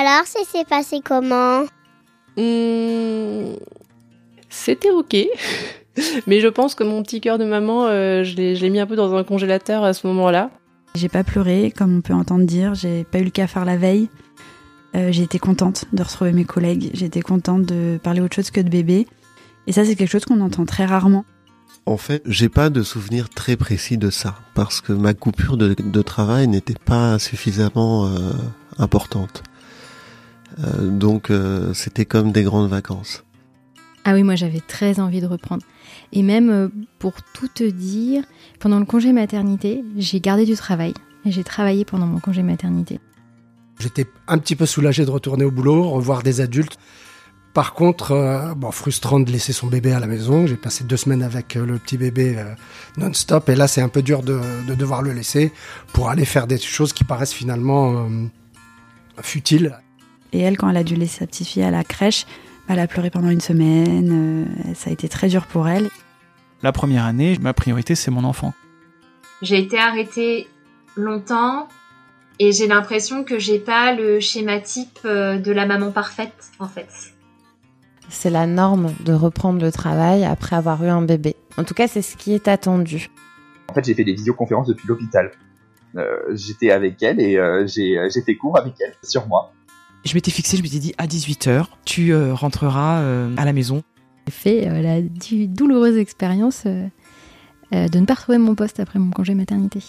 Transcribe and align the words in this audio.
Alors, 0.00 0.26
ça 0.26 0.38
s'est 0.48 0.64
passé 0.64 1.00
comment 1.04 1.62
Hum, 2.36 3.56
C'était 4.48 4.90
ok. 4.90 5.16
Mais 6.28 6.38
je 6.38 6.46
pense 6.46 6.76
que 6.76 6.84
mon 6.84 7.02
petit 7.02 7.20
cœur 7.20 7.36
de 7.36 7.44
maman, 7.44 7.86
euh, 7.86 8.22
je 8.22 8.36
l'ai 8.36 8.54
je 8.54 8.62
l'ai 8.62 8.70
mis 8.70 8.78
un 8.78 8.86
peu 8.86 8.94
dans 8.94 9.12
un 9.16 9.24
congélateur 9.24 9.82
à 9.82 9.92
ce 9.94 10.06
moment-là. 10.06 10.52
J'ai 10.94 11.08
pas 11.08 11.24
pleuré, 11.24 11.72
comme 11.76 11.96
on 11.96 12.00
peut 12.00 12.14
entendre 12.14 12.44
dire. 12.44 12.76
J'ai 12.76 13.02
pas 13.02 13.18
eu 13.18 13.24
le 13.24 13.30
cafard 13.30 13.64
la 13.64 13.76
veille. 13.76 14.08
Euh, 14.94 15.10
j'ai 15.10 15.24
été 15.24 15.40
contente 15.40 15.86
de 15.92 16.00
retrouver 16.04 16.32
mes 16.32 16.44
collègues. 16.44 16.90
J'ai 16.94 17.06
été 17.06 17.20
contente 17.20 17.64
de 17.64 17.98
parler 18.00 18.20
autre 18.20 18.36
chose 18.36 18.52
que 18.52 18.60
de 18.60 18.68
bébé. 18.68 19.08
Et 19.66 19.72
ça, 19.72 19.84
c'est 19.84 19.96
quelque 19.96 20.12
chose 20.12 20.24
qu'on 20.24 20.40
entend 20.40 20.64
très 20.64 20.84
rarement. 20.84 21.24
En 21.86 21.96
fait, 21.96 22.22
j'ai 22.24 22.48
pas 22.48 22.70
de 22.70 22.84
souvenir 22.84 23.30
très 23.30 23.56
précis 23.56 23.98
de 23.98 24.10
ça 24.10 24.36
parce 24.54 24.80
que 24.80 24.92
ma 24.92 25.12
coupure 25.14 25.56
de, 25.56 25.74
de 25.74 26.02
travail 26.02 26.46
n'était 26.46 26.78
pas 26.84 27.18
suffisamment 27.18 28.06
euh, 28.06 28.30
importante. 28.78 29.42
Euh, 30.60 30.90
donc 30.90 31.30
euh, 31.30 31.72
c'était 31.74 32.04
comme 32.04 32.32
des 32.32 32.42
grandes 32.42 32.68
vacances. 32.68 33.24
Ah 34.04 34.14
oui, 34.14 34.22
moi 34.22 34.36
j'avais 34.36 34.60
très 34.60 35.00
envie 35.00 35.20
de 35.20 35.26
reprendre. 35.26 35.62
Et 36.12 36.22
même 36.22 36.50
euh, 36.50 36.68
pour 36.98 37.14
tout 37.34 37.48
te 37.48 37.64
dire, 37.64 38.24
pendant 38.58 38.78
le 38.78 38.86
congé 38.86 39.12
maternité, 39.12 39.84
j'ai 39.96 40.20
gardé 40.20 40.44
du 40.44 40.54
travail. 40.54 40.94
Et 41.24 41.32
j'ai 41.32 41.44
travaillé 41.44 41.84
pendant 41.84 42.06
mon 42.06 42.20
congé 42.20 42.42
maternité. 42.42 43.00
J'étais 43.78 44.06
un 44.26 44.38
petit 44.38 44.56
peu 44.56 44.66
soulagé 44.66 45.04
de 45.04 45.10
retourner 45.10 45.44
au 45.44 45.50
boulot, 45.50 45.88
revoir 45.90 46.22
des 46.22 46.40
adultes. 46.40 46.78
Par 47.54 47.74
contre, 47.74 48.12
euh, 48.12 48.54
bon, 48.54 48.70
frustrant 48.70 49.20
de 49.20 49.30
laisser 49.30 49.52
son 49.52 49.66
bébé 49.66 49.92
à 49.92 50.00
la 50.00 50.06
maison. 50.06 50.46
J'ai 50.46 50.56
passé 50.56 50.84
deux 50.84 50.96
semaines 50.96 51.22
avec 51.22 51.54
le 51.54 51.78
petit 51.78 51.98
bébé 51.98 52.36
euh, 52.38 52.54
non-stop. 52.96 53.48
Et 53.48 53.56
là, 53.56 53.68
c'est 53.68 53.82
un 53.82 53.88
peu 53.88 54.02
dur 54.02 54.22
de, 54.22 54.40
de 54.66 54.74
devoir 54.74 55.02
le 55.02 55.12
laisser 55.12 55.52
pour 55.92 56.08
aller 56.08 56.24
faire 56.24 56.46
des 56.46 56.58
choses 56.58 56.92
qui 56.92 57.04
paraissent 57.04 57.32
finalement 57.32 58.06
euh, 58.06 58.26
futiles. 59.22 59.78
Et 60.32 60.40
elle, 60.40 60.56
quand 60.56 60.68
elle 60.68 60.76
a 60.76 60.84
dû 60.84 60.94
laisser 60.94 61.20
sa 61.20 61.26
petite 61.26 61.46
fille 61.48 61.62
à 61.62 61.70
la 61.70 61.84
crèche, 61.84 62.26
bah, 62.66 62.74
elle 62.74 62.80
a 62.80 62.86
pleuré 62.86 63.10
pendant 63.10 63.30
une 63.30 63.40
semaine. 63.40 64.44
euh, 64.70 64.74
ça 64.74 64.90
a 64.90 64.92
été 64.92 65.08
très 65.08 65.28
dur 65.28 65.46
pour 65.46 65.68
elle. 65.68 65.88
La 66.62 66.72
première 66.72 67.04
année, 67.04 67.38
ma 67.40 67.52
priorité, 67.52 67.94
c'est 67.94 68.10
mon 68.10 68.24
enfant. 68.24 68.52
J'ai 69.42 69.58
été 69.58 69.78
arrêtée 69.78 70.48
longtemps 70.96 71.68
et 72.40 72.50
j'ai 72.52 72.66
l'impression 72.66 73.24
que 73.24 73.38
j'ai 73.38 73.58
pas 73.58 73.94
le 73.94 74.18
schéma 74.20 74.58
type 74.58 74.98
euh, 75.04 75.38
de 75.38 75.52
la 75.52 75.66
maman 75.66 75.92
parfaite 75.92 76.50
en 76.58 76.66
fait. 76.68 76.88
C'est 78.08 78.30
la 78.30 78.46
norme 78.46 78.92
de 79.04 79.12
reprendre 79.12 79.60
le 79.62 79.70
travail 79.70 80.24
après 80.24 80.56
avoir 80.56 80.82
eu 80.82 80.88
un 80.88 81.02
bébé. 81.02 81.36
En 81.56 81.64
tout 81.64 81.74
cas, 81.74 81.86
c'est 81.88 82.02
ce 82.02 82.16
qui 82.16 82.32
est 82.32 82.48
attendu. 82.48 83.08
En 83.68 83.74
fait, 83.74 83.84
j'ai 83.84 83.94
fait 83.94 84.04
des 84.04 84.14
visioconférences 84.14 84.66
depuis 84.66 84.88
l'hôpital. 84.88 85.30
Euh, 85.96 86.16
J'étais 86.34 86.70
avec 86.70 87.02
elle 87.02 87.20
et 87.20 87.36
euh, 87.36 87.66
j'ai 87.66 88.08
fait 88.24 88.34
cours 88.36 88.56
avec 88.58 88.74
elle 88.80 88.94
sur 89.02 89.26
moi. 89.28 89.52
Je 90.04 90.14
m'étais 90.14 90.30
fixé, 90.30 90.56
je 90.56 90.62
m'étais 90.62 90.78
dit 90.78 90.94
à 90.96 91.06
18h, 91.06 91.66
tu 91.84 92.12
euh, 92.12 92.34
rentreras 92.34 93.00
euh, 93.00 93.34
à 93.36 93.44
la 93.44 93.52
maison. 93.52 93.82
J'ai 94.26 94.32
fait 94.32 94.68
euh, 94.68 94.82
la 94.82 95.00
douloureuse 95.46 95.96
expérience 95.96 96.64
de 96.64 97.98
ne 97.98 98.04
pas 98.06 98.14
retrouver 98.14 98.38
mon 98.38 98.54
poste 98.54 98.80
après 98.80 98.98
mon 98.98 99.10
congé 99.10 99.34
maternité. 99.34 99.82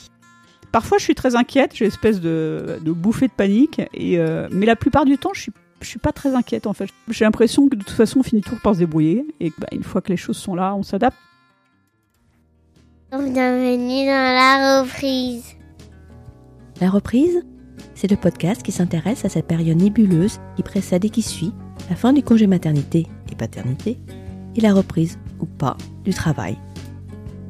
Parfois, 0.71 0.97
je 0.99 1.03
suis 1.03 1.15
très 1.15 1.35
inquiète, 1.35 1.71
j'ai 1.73 1.85
une 1.85 1.91
espèce 1.91 2.21
de, 2.21 2.79
de 2.81 2.91
bouffée 2.91 3.27
de 3.27 3.33
panique, 3.33 3.81
et, 3.93 4.19
euh, 4.19 4.47
mais 4.51 4.65
la 4.65 4.75
plupart 4.75 5.05
du 5.05 5.17
temps, 5.17 5.31
je 5.33 5.41
suis, 5.41 5.51
je 5.81 5.87
suis 5.87 5.99
pas 5.99 6.11
très 6.11 6.35
inquiète 6.35 6.67
en 6.67 6.73
fait. 6.73 6.89
J'ai 7.09 7.25
l'impression 7.25 7.67
que 7.67 7.75
de 7.75 7.83
toute 7.83 7.95
façon, 7.95 8.19
on 8.19 8.23
finit 8.23 8.41
toujours 8.41 8.59
par 8.59 8.75
se 8.75 8.79
débrouiller, 8.79 9.25
et 9.39 9.51
bah, 9.57 9.67
une 9.71 9.83
fois 9.83 10.01
que 10.01 10.09
les 10.09 10.17
choses 10.17 10.37
sont 10.37 10.53
là, 10.53 10.75
on 10.75 10.83
s'adapte. 10.83 11.17
Bienvenue 13.11 14.05
dans 14.05 14.35
la 14.35 14.81
reprise. 14.81 15.55
La 16.79 16.89
reprise, 16.91 17.43
c'est 17.99 18.09
le 18.09 18.15
podcast 18.15 18.63
qui 18.63 18.71
s'intéresse 18.71 19.25
à 19.25 19.29
cette 19.29 19.45
période 19.45 19.77
nébuleuse 19.77 20.39
qui 20.55 20.63
précède 20.63 21.03
et 21.03 21.09
qui 21.09 21.21
suit 21.21 21.51
la 21.89 21.97
fin 21.97 22.13
du 22.13 22.23
congé 22.23 22.47
maternité 22.47 23.07
et 23.29 23.35
paternité 23.35 23.99
et 24.55 24.61
la 24.61 24.73
reprise, 24.73 25.19
ou 25.41 25.45
pas, 25.45 25.75
du 26.05 26.13
travail. 26.13 26.57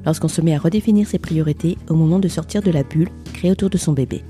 Lorsqu'on 0.08 0.28
se 0.28 0.42
met 0.42 0.56
à 0.56 0.58
redéfinir 0.58 1.08
ses 1.08 1.20
priorités 1.20 1.78
au 1.88 1.94
moment 1.94 2.18
de 2.18 2.28
sortir 2.28 2.64
de 2.64 2.72
la 2.72 2.82
bulle 2.82 3.10
créée 3.32 3.52
autour 3.52 3.70
de 3.70 3.78
son 3.78 3.94
bébé. 3.94 4.24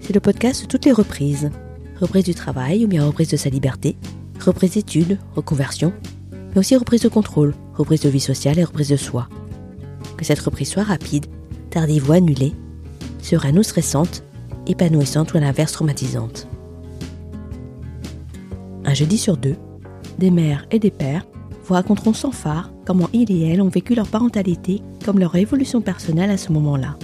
C'est 0.00 0.14
le 0.14 0.20
podcast 0.20 0.62
de 0.62 0.68
toutes 0.68 0.86
les 0.86 0.92
reprises. 0.92 1.50
Reprise 2.00 2.24
du 2.24 2.34
travail 2.34 2.86
ou 2.86 2.88
bien 2.88 3.04
reprise 3.04 3.28
de 3.28 3.36
sa 3.36 3.50
liberté, 3.50 3.94
reprise 4.40 4.72
d'études, 4.72 5.18
reconversion, 5.36 5.92
mais 6.32 6.60
aussi 6.60 6.76
reprise 6.76 7.02
de 7.02 7.08
contrôle, 7.08 7.54
reprise 7.74 8.00
de 8.00 8.08
vie 8.08 8.20
sociale 8.20 8.58
et 8.58 8.64
reprise 8.64 8.88
de 8.88 8.96
soi. 8.96 9.28
Que 10.16 10.24
cette 10.24 10.40
reprise 10.40 10.70
soit 10.70 10.82
rapide, 10.82 11.26
tardive 11.68 12.08
ou 12.08 12.12
annulée, 12.12 12.54
sereine 13.24 13.58
ou 13.58 13.62
stressante, 13.62 14.22
épanouissante 14.66 15.32
ou 15.32 15.38
à 15.38 15.40
l'inverse 15.40 15.72
traumatisante. 15.72 16.46
Un 18.84 18.94
jeudi 18.94 19.16
sur 19.16 19.36
deux, 19.36 19.56
des 20.18 20.30
mères 20.30 20.66
et 20.70 20.78
des 20.78 20.90
pères 20.90 21.26
vous 21.64 21.74
raconteront 21.74 22.12
sans 22.12 22.32
phare 22.32 22.70
comment 22.84 23.08
ils 23.14 23.30
et 23.32 23.48
elles 23.48 23.62
ont 23.62 23.68
vécu 23.68 23.94
leur 23.94 24.08
parentalité 24.08 24.82
comme 25.04 25.18
leur 25.18 25.34
évolution 25.36 25.80
personnelle 25.80 26.30
à 26.30 26.36
ce 26.36 26.52
moment-là. 26.52 26.96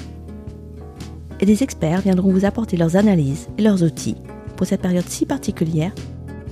Et 1.41 1.47
des 1.47 1.62
experts 1.62 2.03
viendront 2.03 2.30
vous 2.30 2.44
apporter 2.44 2.76
leurs 2.76 2.97
analyses 2.97 3.48
et 3.56 3.62
leurs 3.62 3.82
outils 3.82 4.16
pour 4.56 4.66
cette 4.66 4.82
période 4.82 5.09
si 5.09 5.25
particulière, 5.25 5.92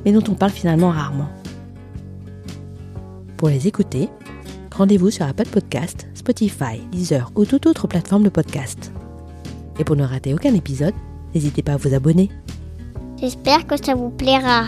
mais 0.05 0.13
dont 0.13 0.25
on 0.31 0.35
parle 0.35 0.53
finalement 0.53 0.91
rarement. 0.91 1.29
Pour 3.37 3.51
les 3.51 3.69
écouter, 3.69 4.09
rendez-vous 4.75 5.11
sur 5.11 5.27
Apple 5.27 5.49
Podcast, 5.49 6.07
Spotify, 6.15 6.81
Deezer 6.91 7.31
ou 7.37 7.45
toute 7.45 7.67
autre 7.67 7.87
plateforme 7.87 8.23
de 8.23 8.31
podcast. 8.31 8.93
Et 9.79 9.85
pour 9.85 9.97
ne 9.97 10.05
rater 10.05 10.35
aucun 10.35 10.55
épisode, 10.55 10.95
n'hésitez 11.35 11.63
pas 11.63 11.73
à 11.73 11.77
vous 11.77 11.95
abonner. 11.95 12.31
J'espère 13.21 13.67
que 13.67 13.77
ça 13.83 13.95
vous 13.95 14.11
plaira. 14.11 14.67